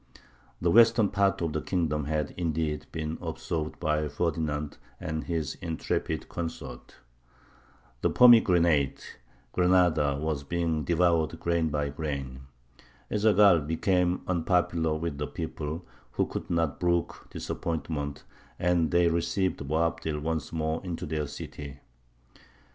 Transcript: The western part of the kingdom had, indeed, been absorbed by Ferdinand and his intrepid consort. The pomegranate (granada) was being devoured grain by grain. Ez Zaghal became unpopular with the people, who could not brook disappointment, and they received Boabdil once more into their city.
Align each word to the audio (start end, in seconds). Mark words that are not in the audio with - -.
The 0.59 0.71
western 0.71 1.09
part 1.09 1.43
of 1.43 1.53
the 1.53 1.61
kingdom 1.61 2.05
had, 2.05 2.33
indeed, 2.35 2.87
been 2.91 3.19
absorbed 3.21 3.79
by 3.79 4.07
Ferdinand 4.07 4.79
and 4.99 5.25
his 5.25 5.53
intrepid 5.61 6.27
consort. 6.27 6.95
The 8.01 8.09
pomegranate 8.09 9.19
(granada) 9.51 10.17
was 10.19 10.43
being 10.43 10.85
devoured 10.85 11.39
grain 11.39 11.69
by 11.69 11.89
grain. 11.89 12.47
Ez 13.11 13.25
Zaghal 13.25 13.67
became 13.67 14.23
unpopular 14.27 14.95
with 14.95 15.19
the 15.19 15.27
people, 15.27 15.85
who 16.13 16.25
could 16.25 16.49
not 16.49 16.79
brook 16.79 17.27
disappointment, 17.29 18.23
and 18.57 18.89
they 18.89 19.07
received 19.07 19.59
Boabdil 19.59 20.19
once 20.19 20.51
more 20.51 20.83
into 20.83 21.05
their 21.05 21.27
city. 21.27 21.79